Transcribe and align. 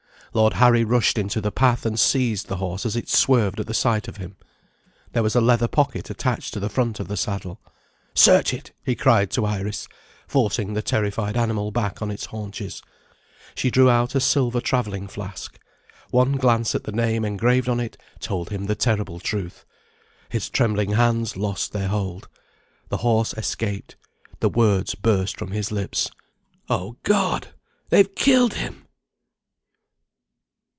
Lord 0.33 0.53
Harry 0.53 0.85
rushed 0.85 1.17
into 1.17 1.41
the 1.41 1.51
path 1.51 1.85
and 1.85 1.99
seized 1.99 2.47
the 2.47 2.55
horse 2.55 2.85
as 2.85 2.95
it 2.95 3.09
swerved 3.09 3.59
at 3.59 3.67
the 3.67 3.73
sight 3.73 4.07
of 4.07 4.15
him. 4.15 4.37
There 5.11 5.23
was 5.23 5.35
a 5.35 5.41
leather 5.41 5.67
pocket 5.67 6.09
attached 6.09 6.53
to 6.53 6.61
the 6.61 6.69
front 6.69 7.01
of 7.01 7.09
the 7.09 7.17
saddle. 7.17 7.59
"Search 8.15 8.53
it!" 8.53 8.71
he 8.81 8.95
cried 8.95 9.29
to 9.31 9.45
Iris, 9.45 9.89
forcing 10.29 10.73
the 10.73 10.81
terrified 10.81 11.35
animal 11.35 11.69
back 11.69 12.01
on 12.01 12.09
its 12.09 12.27
haunches. 12.27 12.81
She 13.55 13.69
drew 13.69 13.89
out 13.89 14.15
a 14.15 14.21
silver 14.21 14.61
travelling 14.61 15.09
flask. 15.09 15.59
One 16.11 16.37
glance 16.37 16.73
at 16.75 16.85
the 16.85 16.93
name 16.93 17.25
engraved 17.25 17.67
on 17.67 17.81
it 17.81 17.97
told 18.21 18.51
him 18.51 18.67
the 18.67 18.73
terrible 18.75 19.19
truth. 19.19 19.65
His 20.29 20.49
trembling 20.49 20.93
hands 20.93 21.35
lost 21.35 21.73
their 21.73 21.89
hold. 21.89 22.29
The 22.87 22.97
horse 23.03 23.33
escaped; 23.33 23.97
the 24.39 24.47
words 24.47 24.95
burst 24.95 25.37
from 25.37 25.51
his 25.51 25.73
lips: 25.73 26.09
"Oh, 26.69 26.95
God, 27.03 27.49
they've 27.89 28.15
killed 28.15 28.53
him!" 28.53 28.87